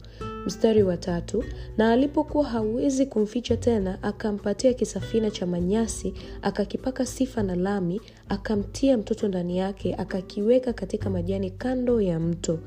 Mstari 0.48 0.82
wa 0.82 0.96
tatu, 0.96 1.44
na 1.76 1.92
alipokuwa 1.92 2.44
hawezi 2.44 3.06
kumficha 3.06 3.56
tena, 3.56 4.02
akampatia 4.02 4.74
kisafina 4.74 5.30
cha 5.30 5.46
manyasi, 5.46 6.14
akakipaka 6.42 7.06
sifa 7.06 7.42
na 7.42 7.54
lami, 7.56 8.00
akamtia 8.28 8.98
mtoto 8.98 9.28
ndani 9.28 9.58
yake, 9.58 9.94
akakiweka 9.94 10.72
katika 10.72 11.10
majani 11.10 11.50
kando 11.50 12.00
ya 12.00 12.20
mto. 12.20 12.58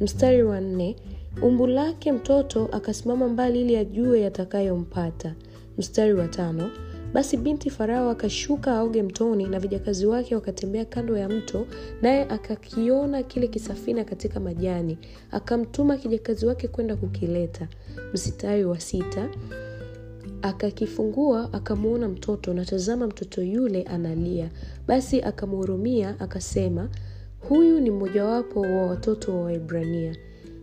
Mstari 0.00 0.42
wa 0.42 0.60
nne, 0.60 0.96
umbu 1.42 1.66
lake 1.66 2.12
mtoto 2.12 2.68
akasimama 2.72 3.28
mbali 3.28 3.60
ili 3.60 3.76
ajue 3.76 4.20
yatakayompata. 4.20 5.34
Mstari 5.78 6.14
wa 6.14 6.28
tano, 6.28 6.70
basi 7.14 7.36
binti 7.36 7.70
Farao 7.70 8.10
akashuka 8.10 8.72
aoge 8.72 9.02
mtoni, 9.02 9.46
na 9.46 9.60
vijakazi 9.60 10.06
wake 10.06 10.34
wakatembea 10.34 10.84
kando 10.84 11.16
ya 11.18 11.28
mto, 11.28 11.66
naye 12.02 12.22
akakiona 12.28 13.22
kile 13.22 13.46
kisafina 13.48 14.04
katika 14.04 14.40
majani, 14.40 14.98
akamtuma 15.30 15.96
kijakazi 15.96 16.46
wake 16.46 16.68
kwenda 16.68 16.96
kukileta. 16.96 17.68
Mstari 18.14 18.64
wa 18.64 18.80
sita, 18.80 19.28
akakifungua 20.42 21.52
akamwona 21.52 22.08
mtoto, 22.08 22.54
na 22.54 22.64
tazama, 22.64 23.06
mtoto 23.06 23.42
yule 23.42 23.82
analia. 23.82 24.50
Basi 24.86 25.22
akamhurumia, 25.22 26.20
akasema, 26.20 26.88
huyu 27.48 27.80
ni 27.80 27.90
mmojawapo 27.90 28.60
wa 28.60 28.86
watoto 28.86 29.34
wa 29.36 29.42
Waebrania. 29.44 30.16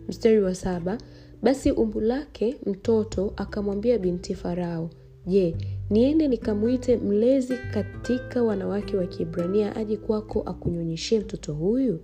Mstari 0.08 0.42
wa 0.42 0.56
saba, 0.56 0.98
basi 1.42 1.72
umbu 1.72 2.02
lake 2.02 2.58
mtoto 2.66 3.34
akamwambia 3.36 3.98
binti 3.98 4.36
Farao, 4.36 4.90
Je, 5.26 5.56
niende 5.92 6.28
nikamwite 6.28 6.98
mlezi 6.98 7.54
katika 7.74 8.44
wanawake 8.44 8.98
wa 8.98 9.06
kibrania 9.06 9.76
aje 9.76 9.98
kwako 9.98 10.42
akunyonyeshe 10.42 11.20
mtoto 11.20 11.54
huyu? 11.54 12.00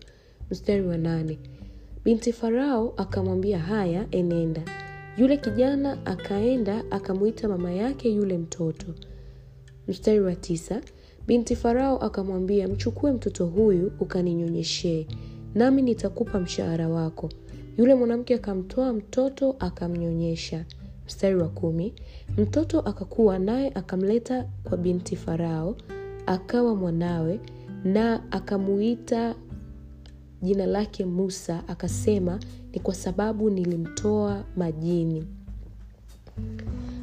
Mstari 0.52 0.82
wa 0.88 0.98
nane. 0.98 1.40
Binti 2.06 2.34
Farao 2.34 2.94
akamwambia, 2.98 3.60
haya, 3.60 4.06
enenda. 4.12 4.62
Yule 5.18 5.38
kijana 5.38 6.06
akaenda 6.06 6.84
akamwita 6.92 7.48
mama 7.48 7.72
yake 7.72 8.10
yule 8.10 8.38
mtoto. 8.38 8.86
Mstari 9.88 10.20
wa 10.20 10.36
tisa. 10.36 10.82
Binti 11.28 11.56
Farao 11.56 11.98
akamwambia, 12.02 12.68
mchukue 12.68 13.12
mtoto 13.12 13.46
huyu 13.46 13.92
ukaninyonyeshee, 14.00 15.08
nami 15.56 15.82
nitakupa 15.82 16.40
mshahara 16.40 16.90
wako. 16.90 17.30
Yule 17.78 17.96
mwanamke 17.96 18.36
akamtoa 18.36 18.94
mtoto 18.94 19.56
akamnyonyesha. 19.60 20.66
Mstari 21.08 21.36
wa 21.36 21.48
kumi. 21.50 21.94
Mtoto 22.38 22.80
akakuwa 22.80 23.40
naye 23.40 23.72
akamleta 23.76 24.46
kwa 24.64 24.78
binti 24.78 25.16
Farao, 25.16 25.76
akawa 26.26 26.76
mwanawe, 26.76 27.40
na 27.84 28.32
akamuita 28.32 29.36
jina 30.42 30.66
lake 30.66 31.06
Musa, 31.06 31.64
akasema, 31.68 32.40
ni 32.74 32.80
kwa 32.80 32.94
sababu 32.96 33.50
nilimtoa 33.50 34.44
majini. 34.56 35.28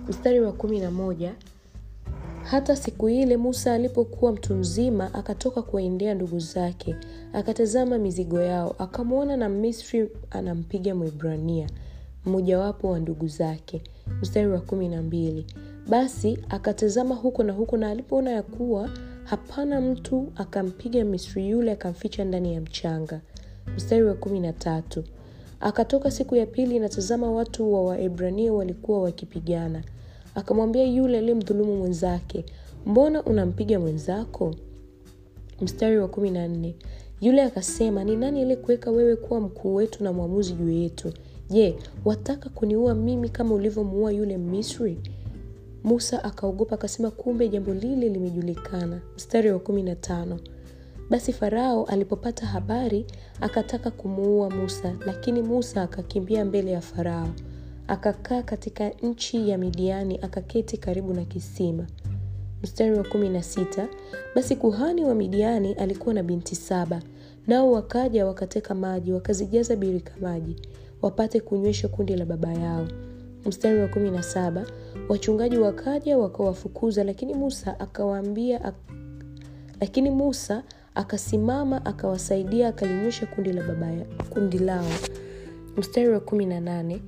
Mstari 0.09 0.41
wa 0.41 0.53
kumi 0.53 0.81
na 0.81 0.91
moja. 0.91 1.35
Hata 2.43 2.77
siku 2.77 3.09
ile 3.09 3.37
Musa 3.37 3.73
alipokuwa 3.73 4.33
mtu 4.33 4.55
mzima, 4.55 5.15
akatoka 5.15 5.63
kuwaendea 5.63 6.15
ndugu 6.15 6.39
zake, 6.39 6.97
akatazama 7.33 7.99
mizigo 7.99 8.41
yao, 8.41 8.75
akamwona 8.79 9.37
na 9.37 9.49
Misri 9.49 10.09
anampiga 10.31 10.95
mwibrania 10.95 11.69
mmojawapo 12.27 12.91
wa 12.91 12.99
ndugu 13.01 13.29
zake. 13.29 13.83
Mstari 14.23 14.49
wa 14.49 14.61
kumi 14.61 14.89
na 14.89 15.03
mbili. 15.03 15.47
Basi 15.89 16.39
akatazama 16.49 17.15
huko 17.15 17.43
na 17.43 17.53
huko, 17.53 17.77
na 17.77 17.91
alipoona 17.91 18.31
ya 18.31 18.43
kuwa 18.43 18.91
hapana 19.25 19.81
mtu, 19.81 20.33
akampiga 20.37 21.05
Misri 21.05 21.49
yule, 21.49 21.73
akamficha 21.73 22.25
ndani 22.25 22.55
ya 22.55 22.61
mchanga. 22.61 23.21
Mstari 23.77 24.03
wa 24.05 24.15
kumi 24.15 24.41
na 24.41 24.53
tatu. 24.53 25.05
Akatoka 25.61 26.11
siku 26.11 26.37
ya 26.37 26.47
pili, 26.47 26.77
inatazama 26.77 27.31
watu 27.33 27.75
wa 27.75 27.85
Waebrania 27.85 28.53
walikuwa 28.53 29.03
wakipigana. 29.03 29.83
Akamwambia 30.35 30.85
yule 30.85 31.19
aliyemdhulumu 31.19 31.77
mwenzake, 31.77 32.45
mbona 32.87 33.23
unampiga 33.23 33.81
mwenzako? 33.81 34.55
Mstari 35.61 35.99
wa 35.99 36.09
kumi 36.09 36.31
na 36.31 36.49
nne. 36.49 36.75
Yule 37.21 37.43
akasema, 37.43 38.05
ni 38.05 38.17
nani 38.17 38.41
aliyekuweka 38.43 38.91
wewe 38.91 39.17
kuwa 39.17 39.41
mkuu 39.41 39.75
wetu 39.75 40.05
na 40.05 40.13
mwamuzi 40.13 40.53
juu 40.53 40.71
yetu? 40.71 41.13
Je, 41.51 41.77
wataka 42.05 42.49
kuniua 42.49 42.95
mimi 42.95 43.29
kama 43.29 43.55
ulivyomuua 43.55 44.13
yule 44.13 44.39
Misri? 44.39 44.99
Musa 45.85 46.25
akaogopa 46.25 46.75
akasema, 46.75 47.11
kumbe 47.11 47.49
jambo 47.49 47.75
lile 47.75 48.09
limejulikana. 48.09 49.01
Mstari 49.17 49.51
wa 49.53 49.59
kumi 49.59 49.83
na 49.83 49.95
tano. 49.97 50.41
Basi 51.11 51.33
Farao 51.33 51.85
alipopata 51.85 52.47
habari 52.47 53.07
akataka 53.41 53.91
kumuua 53.91 54.51
Musa, 54.51 54.95
lakini 55.07 55.43
Musa 55.43 55.83
akakimbia 55.83 56.45
mbele 56.45 56.71
ya 56.71 56.81
Farao, 56.81 57.29
akakaa 57.89 58.43
katika 58.43 58.89
nchi 58.89 59.49
ya 59.49 59.59
Midiani, 59.59 60.19
akaketi 60.23 60.77
karibu 60.79 61.15
na 61.15 61.25
kisima. 61.25 61.87
Mstari 62.63 62.99
wa 62.99 63.05
kumi 63.05 63.29
na 63.29 63.43
sita. 63.43 63.89
Basi 64.35 64.57
kuhani 64.57 65.05
wa 65.05 65.15
Midiani 65.15 65.73
alikuwa 65.75 66.15
na 66.15 66.23
binti 66.23 66.55
saba, 66.55 67.03
nao 67.47 67.73
wakaja 67.73 68.27
wakateka 68.27 68.75
maji, 68.75 69.13
wakazijaza 69.13 69.77
birika 69.77 70.13
maji 70.21 70.57
wapate 71.05 71.41
kunywesha 71.41 71.89
kundi 71.89 72.17
la 72.17 72.25
baba 72.25 72.53
yao. 72.53 72.89
Mstari 73.47 73.79
wa 73.81 73.89
kumi 73.89 74.11
na 74.11 74.23
saba. 74.23 74.67
Wachungaji 75.09 75.59
wakaja 75.59 76.19
wakawafukuza, 76.19 77.05
lakini 77.05 77.35
Musa 77.35 77.81
akawaambia 77.81 78.65
ak... 78.65 78.75
lakini 79.81 80.11
Musa 80.11 80.63
akasimama 80.95 81.85
akawasaidia, 81.87 82.69
akalinywesha 82.69 83.27
kundi 83.27 83.53
la 83.53 83.63
baba 83.63 83.87
ya... 83.87 84.05
kundi 84.31 84.59
lao. 84.59 84.85
Mstari 85.77 86.09
wa 86.09 86.21
kumi 86.21 86.47
na 86.47 86.61
nane. 86.61 87.01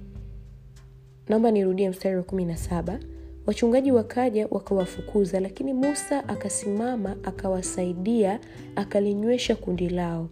Naomba 1.28 1.50
nirudie 1.50 1.90
mstari 1.90 2.16
wa 2.16 2.22
kumi 2.22 2.44
na 2.44 2.56
saba. 2.56 2.98
Wachungaji 3.46 3.92
wakaja 3.92 4.46
wakawafukuza, 4.50 5.40
lakini 5.40 5.72
Musa 5.72 6.28
akasimama 6.28 7.16
akawasaidia, 7.22 8.40
akalinywesha 8.76 9.56
kundi 9.56 9.88
lao. 9.88 10.28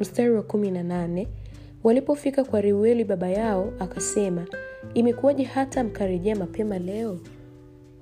Mstari 0.00 0.30
wa 0.30 0.42
kumi 0.42 0.70
na 0.70 0.82
nane. 0.82 1.28
Walipofika 1.84 2.44
kwa 2.44 2.60
Reueli 2.60 3.04
baba 3.04 3.28
yao, 3.28 3.72
akasema, 3.78 4.46
imekuwaje 4.94 5.42
hata 5.42 5.84
mkarejea 5.84 6.36
mapema 6.36 6.78
leo? 6.78 7.18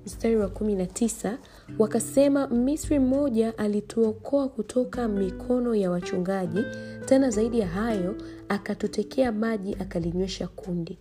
mstari 0.05 0.35
wa 0.35 0.47
kumi 0.49 0.75
na 0.75 0.85
tisa 0.85 1.37
wakasema 1.79 2.47
misri 2.47 2.99
mmoja 2.99 3.57
alituokoa 3.57 4.49
kutoka 4.49 5.07
mikono 5.07 5.75
ya 5.75 5.91
wachungaji 5.91 6.59
tena 7.05 7.29
zaidi 7.29 7.59
ya 7.59 7.67
hayo 7.67 8.15
akatutekea 8.49 9.31
maji 9.31 9.75
akalinywesha 9.79 10.47
kundi. 10.47 10.97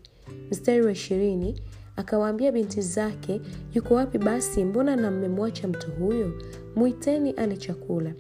Mstari 0.51 0.83
wa 0.83 0.93
ishirini 0.93 1.61
akawaambia 1.97 2.53
binti 2.53 2.81
zake 2.81 3.41
yuko 3.75 3.95
wapi 3.95 4.19
basi? 4.19 4.65
Mbona 4.65 4.97
na 4.97 5.11
mmemwacha 5.11 5.69
mtu 5.69 5.91
huyo? 5.91 6.33
Mwiteni 6.77 7.31
ale 7.31 7.57
chakula. 7.57 8.13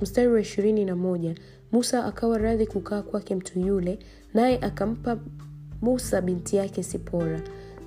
Mstari 0.00 0.28
wa 0.28 0.40
ishirini 0.40 0.84
na 0.84 0.96
moja 0.96 1.34
musa 1.72 2.04
akawa 2.04 2.38
radhi 2.38 2.66
kukaa 2.66 3.02
kwake 3.02 3.34
mtu 3.34 3.60
yule 3.60 3.98
naye 4.34 4.58
akampa 4.60 5.18
musa 5.82 6.20
binti 6.20 6.56
yake 6.56 6.82
sipora. 6.82 7.40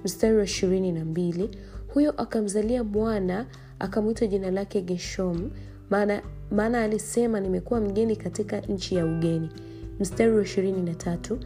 Mstari 0.06 0.38
wa 0.38 0.44
ishirini 0.44 0.92
na 0.92 1.06
mbili. 1.06 1.50
Huyo 1.94 2.12
akamzalia 2.22 2.84
mwana 2.84 3.46
akamwita 3.80 4.28
jina 4.28 4.52
lake 4.52 4.82
geshom 4.82 5.50
maana, 5.90 6.22
maana 6.52 6.82
alisema 6.82 7.40
nimekuwa 7.40 7.80
mgeni 7.80 8.16
katika 8.16 8.60
nchi 8.60 8.96
ya 8.96 9.06
ugeni. 9.06 9.50
Mstari 10.00 10.32
wa 10.36 10.42
ishirini 10.44 10.82
na 10.82 10.96
tatu 10.96 11.40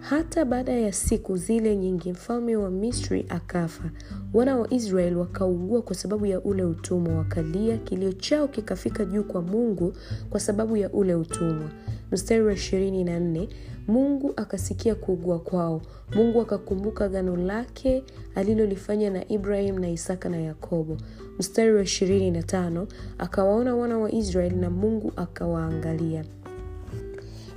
hata 0.00 0.44
baada 0.44 0.72
ya 0.72 0.92
siku 0.92 1.36
zile 1.36 1.76
nyingi 1.76 2.12
mfalme 2.12 2.56
wa 2.56 2.70
misri 2.70 3.26
akafa. 3.28 3.90
Wana 4.34 4.56
wa 4.56 4.72
israeli 4.74 5.16
wakaugua 5.16 5.82
kwa 5.82 5.94
sababu 5.94 6.26
ya 6.26 6.40
ule 6.40 6.64
utumwa 6.64 7.14
wakalia 7.14 7.76
kilio 7.78 8.12
chao 8.12 8.48
kikafika 8.48 9.04
juu 9.04 9.24
kwa 9.24 9.42
mungu 9.42 9.92
kwa 10.30 10.40
sababu 10.40 10.76
ya 10.76 10.90
ule 10.92 11.14
utumwa. 11.14 11.70
Mstari 12.12 12.42
wa 12.42 12.52
ishirini 12.52 13.04
na 13.04 13.20
nne 13.20 13.48
mungu 13.88 14.32
akasikia 14.36 14.94
kuugua 14.94 15.38
kwao. 15.38 15.82
Mungu 16.14 16.40
akakumbuka 16.40 17.08
gano 17.08 17.36
lake 17.36 18.04
alilolifanya 18.34 19.10
na 19.10 19.28
ibrahim 19.28 19.78
na 19.78 19.90
isaka 19.90 20.28
na 20.28 20.36
yakobo. 20.36 20.96
Mstari 21.38 21.72
wa 21.74 21.82
ishirini 21.82 22.30
na 22.30 22.42
tano 22.42 22.86
akawaona 23.18 23.74
wana 23.76 23.98
wa 23.98 24.12
israeli 24.12 24.56
na 24.56 24.70
mungu 24.70 25.12
akawaangalia 25.16 26.24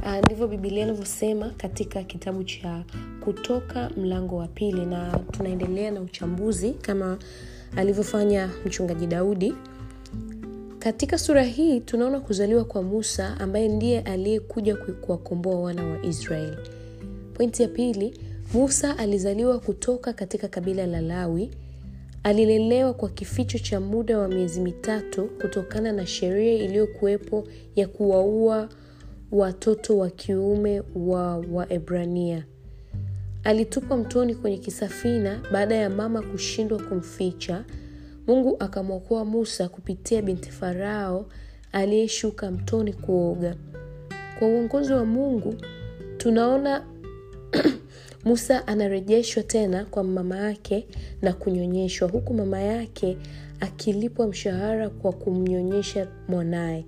Uh, 0.05 0.17
ndivyo 0.25 0.47
bibilia 0.47 0.83
inavyosema 0.83 1.49
katika 1.49 2.03
kitabu 2.03 2.43
cha 2.43 2.83
kutoka 3.23 3.89
mlango 3.97 4.35
wa 4.37 4.47
pili 4.47 4.85
na 4.85 5.19
tunaendelea 5.31 5.91
na 5.91 6.01
uchambuzi 6.01 6.71
kama 6.71 7.17
alivyofanya 7.75 8.49
mchungaji 8.65 9.07
daudi. 9.07 9.53
Katika 10.79 11.17
sura 11.17 11.43
hii 11.43 11.79
tunaona 11.79 12.19
kuzaliwa 12.19 12.65
kwa 12.65 12.83
musa 12.83 13.39
ambaye 13.39 13.67
ndiye 13.67 14.01
aliyekuja 14.01 14.75
kuwakomboa 14.75 15.59
wana 15.61 15.83
wa 15.83 16.05
israeli. 16.05 16.57
Pointi 17.33 17.61
ya 17.61 17.67
pili 17.67 18.19
musa 18.53 18.97
alizaliwa 18.97 19.59
kutoka 19.59 20.13
katika 20.13 20.47
kabila 20.47 20.87
la 20.87 21.01
lawi. 21.01 21.51
Alilelewa 22.23 22.93
kwa 22.93 23.09
kificho 23.09 23.59
cha 23.59 23.79
muda 23.79 24.19
wa 24.19 24.27
miezi 24.27 24.59
mitatu 24.61 25.25
kutokana 25.41 25.91
na 25.91 26.05
sheria 26.07 26.53
iliyokuwepo 26.53 27.47
ya 27.75 27.87
kuwaua 27.87 28.69
watoto 29.31 29.97
wa 29.97 30.09
kiume 30.09 30.83
wa 30.95 31.37
waebrania. 31.37 32.45
Alitupwa 33.43 33.97
mtoni 33.97 34.35
kwenye 34.35 34.57
kisafina 34.57 35.41
baada 35.51 35.75
ya 35.75 35.89
mama 35.89 36.21
kushindwa 36.21 36.79
kumficha. 36.83 37.65
Mungu 38.27 38.55
akamwokoa 38.59 39.25
musa 39.25 39.69
kupitia 39.69 40.21
binti 40.21 40.51
farao 40.51 41.25
aliyeshuka 41.71 42.51
mtoni 42.51 42.93
kuoga. 42.93 43.55
Kwa 44.39 44.47
uongozi 44.47 44.93
wa 44.93 45.05
mungu 45.05 45.55
tunaona 46.17 46.85
musa 48.25 48.67
anarejeshwa 48.67 49.43
tena 49.43 49.85
kwa 49.85 50.03
mama 50.03 50.37
yake 50.37 50.87
na 51.21 51.33
kunyonyeshwa 51.33 52.07
huku 52.09 52.33
mama 52.33 52.59
yake 52.59 53.17
akilipwa 53.59 54.27
mshahara 54.27 54.89
kwa 54.89 55.13
kumnyonyesha 55.13 56.07
mwanaye 56.27 56.85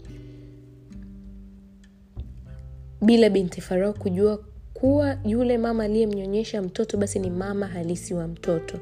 bila 3.04 3.30
binti 3.30 3.62
farao 3.62 3.94
kujua 3.94 4.40
kuwa 4.74 5.18
yule 5.26 5.58
mama 5.58 5.84
aliyemnyonyesha 5.84 6.62
mtoto 6.62 6.98
basi 6.98 7.20
ni 7.20 7.30
mama 7.30 7.68
halisi 7.68 8.14
wa 8.14 8.28
mtoto. 8.28 8.80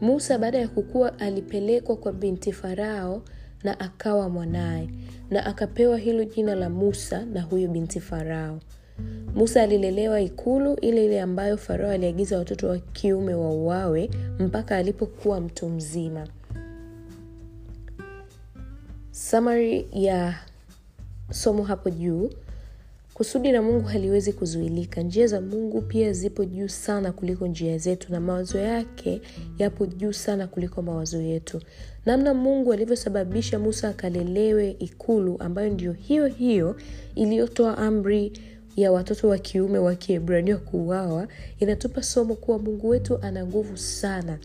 Musa 0.00 0.38
baada 0.38 0.58
ya 0.58 0.68
kukua 0.68 1.18
alipelekwa 1.18 1.96
kwa 1.96 2.12
binti 2.12 2.52
farao 2.52 3.22
na 3.64 3.80
akawa 3.80 4.28
mwanaye 4.28 4.88
na 5.30 5.46
akapewa 5.46 5.98
hilo 5.98 6.24
jina 6.24 6.54
la 6.54 6.70
musa 6.70 7.24
na 7.26 7.42
huyo 7.42 7.68
binti 7.68 8.00
farao. 8.00 8.60
Musa 9.34 9.62
alilelewa 9.62 10.20
ikulu 10.20 10.74
ile 10.74 11.04
ile 11.04 11.20
ambayo 11.20 11.56
farao 11.56 11.90
aliagiza 11.90 12.38
watoto 12.38 12.68
wa 12.68 12.78
kiume 12.78 13.34
wauawe 13.34 14.10
mpaka 14.38 14.76
alipokuwa 14.76 15.40
mtu 15.40 15.68
mzima. 15.68 16.26
Samari 19.10 19.88
ya 19.92 20.34
somo 21.30 21.62
hapo 21.62 21.90
juu 21.90 22.30
kusudi 23.18 23.52
la 23.52 23.62
mungu 23.62 23.86
haliwezi 23.86 24.32
kuzuilika. 24.32 25.02
Njia 25.02 25.26
za 25.26 25.40
mungu 25.40 25.82
pia 25.82 26.12
zipo 26.12 26.44
juu 26.44 26.68
sana 26.68 27.12
kuliko 27.12 27.46
njia 27.46 27.78
zetu 27.78 28.12
na 28.12 28.20
mawazo 28.20 28.58
yake 28.58 29.20
yapo 29.58 29.86
juu 29.86 30.12
sana 30.12 30.46
kuliko 30.46 30.82
mawazo 30.82 31.20
yetu. 31.22 31.60
Namna 32.06 32.34
mungu 32.34 32.72
alivyosababisha 32.72 33.58
musa 33.58 33.88
akalelewe 33.88 34.76
ikulu 34.78 35.36
ambayo 35.40 35.70
ndio 35.70 35.92
hiyo 35.92 36.26
hiyo 36.26 36.76
iliyotoa 37.14 37.78
amri 37.78 38.32
ya 38.82 38.92
watoto 38.92 39.28
wa 39.28 39.38
kiume 39.38 39.78
wa 39.78 39.94
kiebrania 39.94 40.56
kuuawa 40.56 41.28
inatupa 41.58 42.02
somo 42.02 42.34
kuwa 42.34 42.58
mungu 42.58 42.88
wetu 42.88 43.18
ana 43.22 43.46
nguvu 43.46 43.76
sana. 43.76 44.38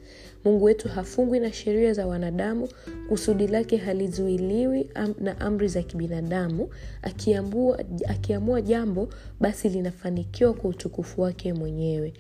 Mungu 0.46 0.65
wetu 0.65 0.88
hafungwi 0.89 1.39
na 1.39 1.54
sheria 1.54 1.93
za 1.93 2.08
wanadamu 2.08 2.69
kusudi 3.10 3.48
lake 3.48 3.78
halizuiliwi 3.78 4.89
am, 4.96 5.13
na 5.19 5.39
amri 5.39 5.67
za 5.67 5.82
kibinadamu. 5.84 6.69
Akiamua, 7.02 7.80
akiamua 8.08 8.62
jambo 8.62 9.10
basi 9.39 9.69
linafanikiwa 9.69 10.54
kwa 10.54 10.69
utukufu 10.69 11.22
wake 11.22 11.54
mwenyewe. 11.54 12.13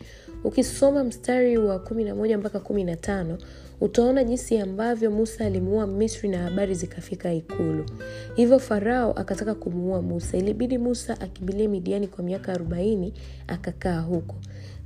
Ukisoma 0.43 1.03
mstari 1.03 1.57
wa 1.57 1.75
11 1.79 2.37
mpaka 2.37 2.59
15 2.59 3.37
utaona 3.83 4.23
jinsi 4.23 4.57
ambavyo 4.57 5.11
musa 5.11 5.45
alimuua 5.45 5.87
misri 5.87 6.29
na 6.29 6.37
habari 6.37 6.75
zikafika 6.75 7.33
ikulu. 7.33 7.85
Hivyo 8.35 8.59
farao 8.59 9.11
akataka 9.11 9.55
kumuua 9.55 10.01
musa. 10.01 10.37
Ilibidi 10.37 10.77
musa 10.77 11.21
akimbilie 11.21 11.67
midiani 11.67 12.07
kwa 12.07 12.23
miaka 12.23 12.53
40 12.53 13.11
akakaa 13.47 13.99
huko. 13.99 14.35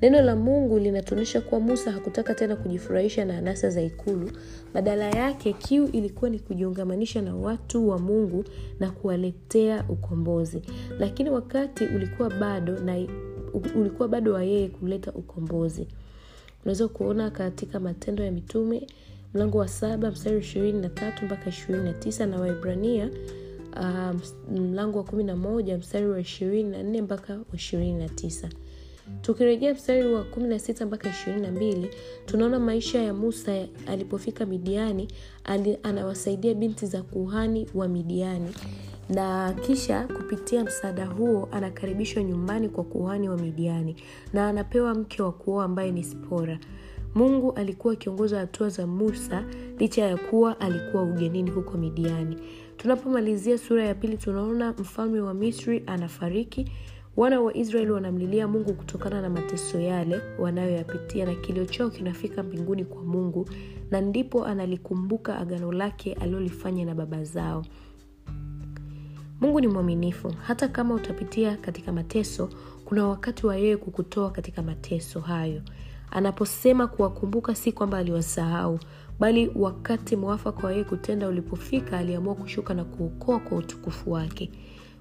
Neno 0.02 0.22
la 0.22 0.36
mungu 0.36 0.80
linatuonyesha 0.80 1.42
kuwa 1.42 1.62
musa 1.62 1.92
hakutaka 1.92 2.36
tena 2.36 2.56
kujifurahisha 2.56 3.26
na 3.26 3.38
anasa 3.38 3.70
za 3.70 3.82
ikulu. 3.82 4.32
Badala 4.74 5.10
yake 5.10 5.54
kiu 5.54 5.86
ilikuwa 5.88 6.30
ni 6.30 6.40
kujiungamanisha 6.40 7.22
na 7.22 7.36
watu 7.36 7.90
wa 7.90 8.00
mungu 8.00 8.44
na 8.80 8.92
kuwaletea 8.92 9.86
ukombozi. 9.90 10.62
Lakini 11.00 11.30
wakati 11.30 11.86
ulikuwa 11.86 12.30
bado 12.30 12.80
na 12.80 13.08
ulikuwa 13.76 14.08
bado 14.08 14.34
wa 14.34 14.44
yeye 14.44 14.68
kuleta 14.68 15.12
ukombozi 15.12 15.88
unaweza 16.62 16.88
kuona 16.88 17.32
katika 17.32 17.80
matendo 17.80 18.24
ya 18.24 18.32
mitume 18.32 18.88
mlango 19.34 19.58
wa 19.58 19.67
saba 19.67 20.12
mstari 20.12 20.38
ishirini 20.39 20.82
na 20.82 20.89
tatu 20.89 21.26
mpaka 21.26 21.50
ishirini 21.50 21.84
na 21.84 21.93
tisa 21.93 22.26
na 22.26 22.39
waibrania 22.39 23.10
uh, 23.76 24.15
mlango 24.60 24.98
wa 24.98 25.04
kumi 25.04 25.24
na 25.24 25.36
moja 25.36 25.78
mstari 25.78 26.06
wa 26.08 26.20
ishirini 26.20 26.70
na 26.70 26.84
nne 26.84 27.02
mpaka 27.02 27.34
wa 27.34 27.46
ishirini 27.56 27.93
na 27.93 28.10
tisa. 28.10 28.50
Tukirejea 29.22 29.74
mstari 29.74 30.13
wa 30.13 30.22
16 30.24 30.86
mpaka 30.86 31.10
22 31.10 31.88
tunaona 32.26 32.60
maisha 32.60 33.02
ya 33.02 33.13
musa 33.13 33.67
alipofika 33.88 34.46
midiani 34.46 35.08
ali, 35.43 35.78
anawasaidia 35.84 36.54
binti 36.54 36.86
za 36.86 37.02
kuhani 37.04 37.67
wa 37.76 37.88
midiani 37.88 38.50
na 39.10 39.54
kisha 39.54 40.08
kupitia 40.08 40.63
msaada 40.63 41.06
huo 41.06 41.50
anakaribishwa 41.52 42.24
nyumbani 42.24 42.70
kwa 42.70 42.84
kuhani 42.84 43.30
wa 43.30 43.38
midiani 43.38 43.96
na 44.34 44.48
anapewa 44.50 44.93
mke 44.93 45.22
wa 45.22 45.32
kuoa 45.32 45.63
ambaye 45.65 45.91
ni 45.91 46.04
sipora. 46.04 46.60
Mungu 47.15 47.52
alikuwa 47.52 47.93
akiongoza 47.93 48.39
hatua 48.39 48.70
za 48.70 48.88
musa 48.88 49.43
licha 49.80 50.06
ya 50.06 50.17
kuwa 50.17 50.60
alikuwa 50.60 51.04
ugenini 51.04 51.52
huko 51.52 51.78
midiani. 51.78 52.38
Tunapomalizia 52.78 53.58
sura 53.58 53.86
ya 53.86 53.96
pili 53.96 54.17
tunaona 54.17 54.72
mfalme 54.72 55.20
wa 55.20 55.34
misri 55.34 55.84
anafariki. 55.88 56.72
Wana 57.17 57.41
wa 57.41 57.58
israeli 57.58 57.91
wanamlilia 57.91 58.48
mungu 58.48 58.74
kutokana 58.74 59.22
na 59.22 59.30
mateso 59.30 59.80
yale 59.80 60.22
wanayoyapitia 60.39 61.26
na 61.26 61.36
kilio 61.36 61.65
chao 61.65 61.89
kinafika 61.89 62.43
mbinguni 62.43 62.86
kwa 62.86 63.04
mungu 63.04 63.50
na 63.91 64.02
ndipo 64.02 64.46
analikumbuka 64.46 65.38
agano 65.38 65.72
lake 65.72 66.13
alilolifanya 66.13 66.86
na 66.86 66.96
baba 66.96 67.24
zao 67.24 67.65
mungu 69.41 69.60
ni 69.62 69.67
mwaminifu. 69.67 70.34
Hata 70.43 70.67
kama 70.67 70.93
utapitia 70.95 71.58
katika 71.58 71.91
mateso 71.93 72.50
kuna 72.86 73.08
wakati 73.08 73.45
wa 73.45 73.56
yeye 73.56 73.78
kukutoa 73.78 74.32
katika 74.32 74.62
mateso 74.63 75.19
hayo. 75.19 75.62
Anaposema 76.12 76.88
kuwakumbuka 76.88 77.56
si 77.56 77.71
kwamba 77.71 77.97
aliwasahau 77.97 78.80
bali 79.19 79.52
wakati 79.56 80.15
mwafaka 80.15 80.67
wa 80.67 80.71
yeye 80.71 80.84
kutenda 80.84 81.28
ulipofika 81.28 81.97
aliamua 81.97 82.36
kushuka 82.36 82.73
na 82.73 82.84
kuokoa 82.84 83.39
kwa 83.39 83.58
utukufu 83.58 84.12
wake. 84.12 84.52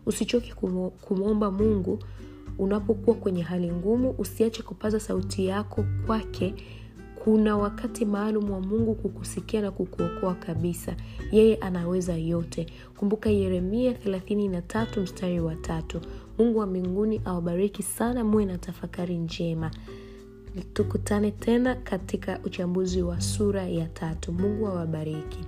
Usichoke 0.07 0.53
kumwomba 1.01 1.51
mungu. 1.51 1.99
Unapokuwa 2.59 3.16
kwenye 3.16 3.42
hali 3.42 3.72
ngumu 3.72 4.11
usiache 4.18 4.62
kupaza 4.62 5.01
sauti 5.01 5.46
yako 5.46 5.85
kwake 6.07 6.55
kuna 7.27 7.57
wakati 7.57 8.05
maalum 8.05 8.51
wa 8.51 8.61
mungu 8.61 8.95
kukusikia 8.95 9.61
na 9.61 9.71
kukuokoa 9.71 10.35
kabisa. 10.35 10.97
Yeye 11.33 11.57
anaweza 11.57 12.17
yote. 12.17 12.67
Kumbuka 12.97 13.31
yeremia 13.31 13.93
33 13.93 15.01
mstari 15.03 15.41
wa 15.41 15.55
tatu. 15.57 16.01
Mungu 16.39 16.59
wa 16.59 16.67
mbinguni 16.67 17.21
awabariki 17.25 17.83
sana 17.83 18.25
muwe 18.25 18.45
na 18.45 18.59
tafakari 18.59 19.19
njema. 19.19 19.71
Tukutane 20.73 21.31
tena 21.31 21.75
katika 21.75 22.41
uchambuzi 22.45 23.03
wa 23.03 23.21
sura 23.21 23.62
ya 23.69 23.87
tatu. 23.87 24.33
Mungu 24.33 24.67
awabariki 24.67 25.39